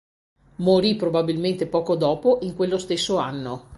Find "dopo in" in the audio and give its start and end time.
1.95-2.55